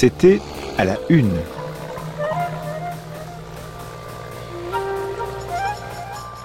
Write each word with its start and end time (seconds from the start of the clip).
C'était 0.00 0.40
à 0.78 0.86
la 0.86 0.96
une. 1.10 1.36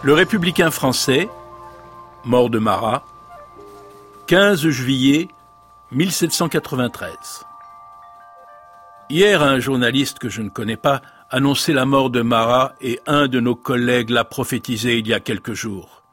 Le 0.04 0.14
républicain 0.14 0.72
français, 0.72 1.30
mort 2.26 2.50
de 2.50 2.60
Marat, 2.60 3.06
15 4.28 4.68
juillet 4.68 5.30
1793. 5.92 7.46
Hier, 9.10 9.42
un 9.42 9.62
journaliste 9.62 10.20
que 10.20 10.28
je 10.28 10.42
ne 10.42 10.50
connais 10.50 10.76
pas 10.76 11.02
annonçait 11.30 11.72
la 11.72 11.86
mort 11.86 12.10
de 12.10 12.22
Marat 12.22 12.74
et 12.82 13.00
un 13.08 13.30
de 13.30 13.40
nos 13.40 13.56
collègues 13.56 14.10
l'a 14.10 14.26
prophétisé 14.26 14.98
il 14.98 15.08
y 15.08 15.14
a 15.14 15.22
quelques 15.22 15.54
jours. 15.54 16.04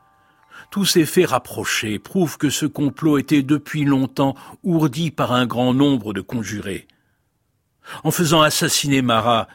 Tous 0.71 0.85
ces 0.85 1.05
faits 1.05 1.31
rapprochés 1.31 1.99
prouvent 1.99 2.39
que 2.39 2.51
ce 2.51 2.67
complot 2.67 3.19
était 3.19 3.43
depuis 3.43 3.85
longtemps 3.85 4.37
ourdi 4.63 5.11
par 5.11 5.33
un 5.33 5.45
grand 5.45 5.75
nombre 5.75 6.13
de 6.13 6.21
conjurés. 6.21 6.87
En 8.05 8.11
faisant 8.11 8.43
assassiner 8.43 9.03
Marat, 9.03 9.49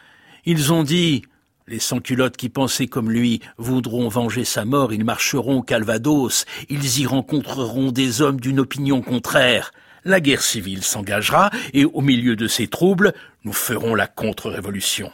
ils 0.45 0.73
ont 0.73 0.83
dit 0.83 1.23
les 1.67 1.79
sans-culottes 1.79 2.37
qui 2.37 2.49
pensaient 2.49 2.87
comme 2.87 3.11
lui 3.11 3.41
voudront 3.57 4.07
venger 4.07 4.45
sa 4.45 4.63
mort, 4.63 4.93
ils 4.93 5.03
marcheront 5.03 5.57
au 5.57 5.61
Calvados, 5.61 6.45
ils 6.69 6.99
y 6.99 7.05
rencontreront 7.05 7.91
des 7.91 8.21
hommes 8.21 8.39
d'une 8.39 8.61
opinion 8.61 9.01
contraire. 9.01 9.71
La 10.05 10.21
guerre 10.21 10.41
civile 10.41 10.83
s'engagera, 10.83 11.51
et 11.73 11.83
au 11.83 11.99
milieu 11.99 12.37
de 12.37 12.47
ces 12.47 12.67
troubles, 12.67 13.13
nous 13.43 13.51
ferons 13.51 13.95
la 13.95 14.07
contre-révolution. 14.07 15.11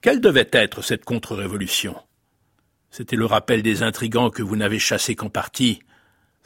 Quelle 0.00 0.20
devait 0.20 0.48
être 0.52 0.82
cette 0.82 1.04
contre-révolution? 1.04 1.94
C'était 2.90 3.16
le 3.16 3.26
rappel 3.26 3.62
des 3.62 3.82
intrigants 3.84 4.30
que 4.30 4.42
vous 4.42 4.56
n'avez 4.56 4.78
chassés 4.80 5.14
qu'en 5.14 5.28
partie. 5.28 5.80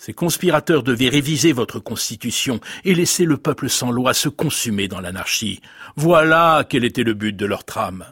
Ces 0.03 0.15
conspirateurs 0.15 0.83
devaient 0.83 1.09
réviser 1.09 1.53
votre 1.53 1.79
constitution 1.79 2.59
et 2.85 2.95
laisser 2.95 3.25
le 3.25 3.37
peuple 3.37 3.69
sans 3.69 3.93
loi 3.93 4.15
se 4.15 4.29
consumer 4.29 4.89
dans 4.89 5.01
l'anarchie. 5.01 5.61
Voilà 5.95 6.67
quel 6.69 6.85
était 6.85 7.05
le 7.05 7.15
but 7.15 7.37
de 7.37 7.47
leur 7.47 7.63
trame 7.65 8.05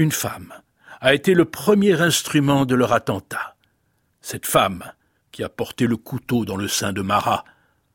une 0.00 0.12
femme 0.12 0.54
a 1.00 1.14
été 1.14 1.34
le 1.34 1.44
premier 1.44 2.00
instrument 2.00 2.64
de 2.64 2.74
leur 2.74 2.92
attentat. 2.92 3.56
Cette 4.20 4.46
femme, 4.46 4.84
qui 5.32 5.42
a 5.42 5.48
porté 5.48 5.86
le 5.86 5.96
couteau 5.96 6.44
dans 6.44 6.56
le 6.56 6.68
sein 6.68 6.92
de 6.92 7.02
Marat, 7.02 7.44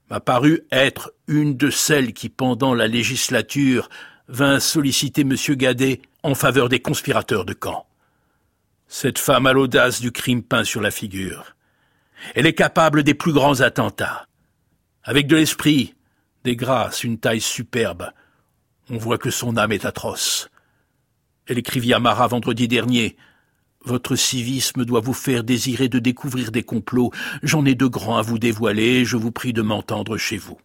m'a 0.09 0.19
paru 0.19 0.61
être 0.71 1.13
une 1.27 1.55
de 1.55 1.69
celles 1.69 2.13
qui, 2.13 2.29
pendant 2.29 2.73
la 2.73 2.87
législature, 2.87 3.89
vint 4.27 4.59
solliciter 4.59 5.21
M. 5.21 5.35
Gadet 5.55 6.01
en 6.23 6.35
faveur 6.35 6.69
des 6.69 6.79
conspirateurs 6.79 7.45
de 7.45 7.55
Caen. 7.59 7.87
Cette 8.87 9.19
femme 9.19 9.45
a 9.45 9.53
l'audace 9.53 10.01
du 10.01 10.11
crime 10.11 10.43
peint 10.43 10.63
sur 10.63 10.81
la 10.81 10.91
figure. 10.91 11.54
Elle 12.33 12.45
est 12.45 12.53
capable 12.53 13.03
des 13.03 13.13
plus 13.13 13.33
grands 13.33 13.61
attentats. 13.61 14.27
Avec 15.03 15.27
de 15.27 15.35
l'esprit, 15.35 15.93
des 16.43 16.55
grâces, 16.55 17.03
une 17.03 17.19
taille 17.19 17.41
superbe, 17.41 18.11
on 18.89 18.97
voit 18.97 19.17
que 19.17 19.31
son 19.31 19.57
âme 19.57 19.71
est 19.71 19.85
atroce. 19.85 20.49
Elle 21.47 21.57
écrivit 21.57 21.93
à 21.93 21.99
Marat 21.99 22.27
vendredi 22.27 22.67
dernier. 22.67 23.17
Votre 23.83 24.15
civisme 24.15 24.85
doit 24.85 24.99
vous 24.99 25.13
faire 25.13 25.43
désirer 25.43 25.89
de 25.89 25.99
découvrir 25.99 26.51
des 26.51 26.63
complots. 26.63 27.11
J'en 27.43 27.65
ai 27.65 27.75
de 27.75 27.85
grands 27.85 28.17
à 28.17 28.21
vous 28.21 28.39
dévoiler, 28.39 29.05
je 29.05 29.17
vous 29.17 29.31
prie 29.31 29.53
de 29.53 29.61
m'entendre 29.61 30.17
chez 30.17 30.37
vous. 30.37 30.57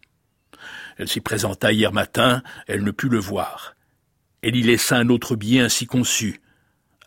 Elle 0.97 1.07
s'y 1.07 1.21
présenta 1.21 1.71
hier 1.71 1.93
matin, 1.93 2.41
elle 2.67 2.83
ne 2.83 2.91
put 2.91 3.09
le 3.09 3.19
voir. 3.19 3.75
Elle 4.41 4.55
y 4.55 4.63
laissa 4.63 4.97
un 4.97 5.09
autre 5.09 5.35
billet 5.35 5.61
ainsi 5.61 5.85
conçu. 5.85 6.41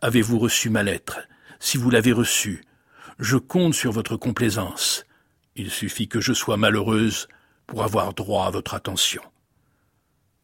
Avez-vous 0.02 0.38
reçu 0.38 0.70
ma 0.70 0.82
lettre? 0.82 1.18
Si 1.58 1.78
vous 1.78 1.90
l'avez 1.90 2.12
reçue, 2.12 2.62
je 3.18 3.36
compte 3.36 3.74
sur 3.74 3.92
votre 3.92 4.16
complaisance. 4.16 5.04
Il 5.56 5.70
suffit 5.70 6.08
que 6.08 6.20
je 6.20 6.32
sois 6.32 6.56
malheureuse 6.56 7.28
pour 7.66 7.84
avoir 7.84 8.14
droit 8.14 8.46
à 8.46 8.50
votre 8.50 8.74
attention. 8.74 9.22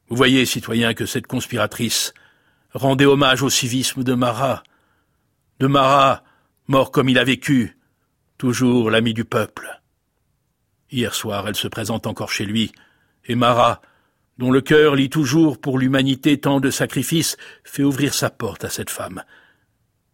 Vous 0.09 0.17
voyez, 0.17 0.47
citoyens, 0.47 0.95
que 0.95 1.07
cette 1.07 1.27
conspiratrice 1.27 2.15
rendait 2.73 3.07
hommage 3.07 3.43
au 3.43 3.51
civisme 3.51 4.03
de 4.03 4.15
Marat. 4.15 4.63
De 5.59 5.67
Marat, 5.67 6.23
mort 6.69 6.91
comme 6.91 7.09
il 7.09 7.19
a 7.19 7.25
vécu, 7.25 7.77
toujours 8.39 8.91
l'ami 8.91 9.15
du 9.15 9.25
peuple. 9.25 9.81
Hier 10.91 11.15
soir, 11.15 11.47
elle 11.47 11.57
se 11.57 11.69
présente 11.69 12.07
encore 12.07 12.33
chez 12.33 12.45
lui, 12.45 12.73
et 13.27 13.35
Marat, 13.35 13.81
dont 14.39 14.51
le 14.51 14.61
cœur 14.61 14.95
lit 14.95 15.11
toujours 15.11 15.61
pour 15.61 15.79
l'humanité 15.79 16.41
tant 16.41 16.61
de 16.61 16.71
sacrifices, 16.71 17.37
fait 17.63 17.83
ouvrir 17.83 18.15
sa 18.15 18.31
porte 18.31 18.65
à 18.65 18.71
cette 18.71 18.91
femme. 18.91 19.23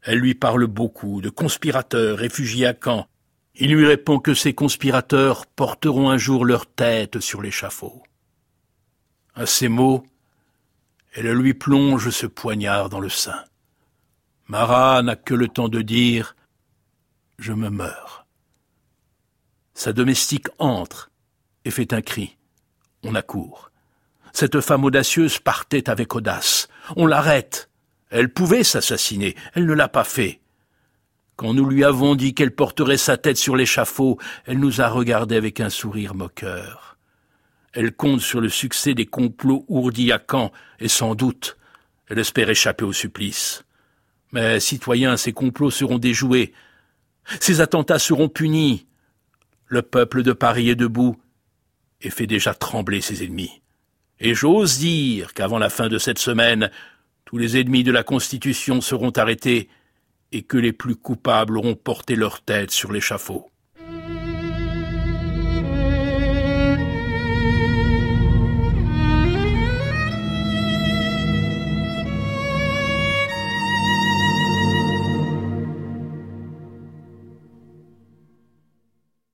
Elle 0.07 0.21
lui 0.21 0.37
parle 0.37 0.69
beaucoup 0.69 1.21
de 1.21 1.31
conspirateurs 1.31 2.17
réfugiés 2.17 2.67
à 2.67 2.75
Caen. 2.81 3.09
Il 3.57 3.75
lui 3.75 3.85
répond 3.85 4.21
que 4.21 4.35
ces 4.35 4.55
conspirateurs 4.55 5.47
porteront 5.47 6.11
un 6.11 6.17
jour 6.17 6.45
leur 6.45 6.67
tête 6.67 7.19
sur 7.19 7.43
l'échafaud. 7.43 8.05
À 9.35 9.47
ces 9.47 9.67
mots, 9.67 10.07
elle 11.13 11.33
lui 11.33 11.55
plonge 11.55 12.11
ce 12.11 12.27
poignard 12.27 12.89
dans 12.89 13.01
le 13.01 13.09
sein. 13.09 13.45
Marat 14.47 15.03
n'a 15.03 15.17
que 15.17 15.35
le 15.35 15.49
temps 15.49 15.69
de 15.69 15.83
dire 15.83 16.37
Je 17.41 17.53
me 17.53 17.69
meurs. 17.69 18.27
Sa 19.75 19.93
domestique 19.93 20.47
entre 20.61 21.11
et 21.65 21.73
fait 21.73 21.93
un 21.93 22.01
cri. 22.01 22.37
On 23.03 23.17
accourt. 23.17 23.73
Cette 24.33 24.61
femme 24.61 24.85
audacieuse 24.85 25.41
partait 25.41 25.91
avec 25.91 26.15
audace. 26.15 26.69
On 26.95 27.07
l'arrête. 27.07 27.69
Elle 28.11 28.33
pouvait 28.33 28.65
s'assassiner. 28.65 29.35
Elle 29.55 29.67
ne 29.67 29.75
l'a 29.75 29.89
pas 29.89 30.05
fait. 30.05 30.41
Quand 31.37 31.53
nous 31.53 31.69
lui 31.69 31.85
avons 31.85 32.15
dit 32.15 32.35
qu'elle 32.35 32.55
porterait 32.55 32.97
sa 32.97 33.19
tête 33.19 33.37
sur 33.37 33.57
l'échafaud, 33.57 34.19
elle 34.47 34.59
nous 34.59 34.81
a 34.81 34.89
regardés 34.89 35.37
avec 35.37 35.61
un 35.61 35.69
sourire 35.69 36.15
moqueur. 36.15 36.97
Elle 37.73 37.93
compte 37.93 38.23
sur 38.23 38.41
le 38.41 38.49
succès 38.49 38.95
des 38.95 39.05
complots 39.05 39.67
ourdis 39.69 40.13
à 40.13 40.23
Caen, 40.31 40.51
et 40.81 40.89
sans 40.89 41.15
doute, 41.15 41.59
elle 42.09 42.19
espère 42.19 42.49
échapper 42.49 42.87
au 42.87 42.93
supplice. 42.95 43.65
Mais, 44.33 44.61
citoyens, 44.61 45.19
ces 45.19 45.35
complots 45.35 45.71
seront 45.71 45.99
déjoués. 45.99 46.55
Ces 47.41 47.61
attentats 47.61 47.99
seront 47.99 48.31
punis. 48.31 48.87
Le 49.67 49.83
peuple 49.83 50.23
de 50.23 50.33
Paris 50.33 50.71
est 50.71 50.75
debout 50.75 51.17
et 52.01 52.11
fait 52.11 52.27
déjà 52.27 52.55
trembler 52.55 53.03
ses 53.03 53.25
ennemis. 53.25 53.61
Et 54.21 54.35
j'ose 54.35 54.79
dire 54.79 55.35
qu'avant 55.35 55.59
la 55.59 55.69
fin 55.69 55.89
de 55.89 55.99
cette 55.99 56.19
semaine, 56.19 56.71
tous 57.27 57.39
les 57.39 57.61
ennemis 57.61 57.83
de 57.83 57.91
la 57.93 58.05
Constitution 58.05 58.81
seront 58.81 59.11
arrêtés 59.11 59.69
et 60.31 60.43
que 60.43 60.57
les 60.57 60.73
plus 60.73 60.95
coupables 60.95 61.59
auront 61.59 61.75
porté 61.75 62.15
leur 62.15 62.41
tête 62.41 62.71
sur 62.71 62.93
l'échafaud. 62.93 63.51